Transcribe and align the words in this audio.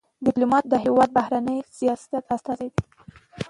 ډيپلومات 0.25 0.65
د 0.69 0.73
هېواد 0.85 1.09
د 1.13 1.15
بهرني 1.17 1.57
سیاست 1.79 2.11
استازی 2.33 2.69
دی. 2.73 2.83